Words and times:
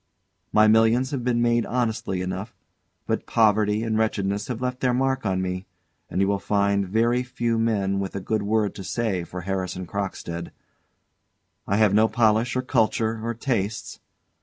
My 0.51 0.67
millions 0.67 1.11
have 1.11 1.23
been 1.23 1.43
made 1.43 1.63
honestly 1.63 2.21
enough; 2.21 2.55
but 3.05 3.27
poverty 3.27 3.83
and 3.83 3.99
wretchedness 3.99 4.47
had 4.47 4.59
left 4.59 4.79
their 4.79 4.95
mark 4.95 5.27
on 5.27 5.43
me, 5.43 5.67
and 6.09 6.19
you 6.19 6.27
will 6.27 6.39
find 6.39 6.87
very 6.87 7.21
few 7.21 7.59
men 7.59 7.99
with 7.99 8.15
a 8.15 8.19
good 8.19 8.41
word 8.41 8.73
to 8.73 8.83
say 8.83 9.23
for 9.23 9.41
Harrison 9.41 9.85
Crockstead. 9.85 10.51
I 11.67 11.77
have 11.77 11.93
no 11.93 12.07
polish, 12.07 12.55
or 12.55 12.63
culture, 12.63 13.23
or 13.23 13.35
tastes. 13.35 13.99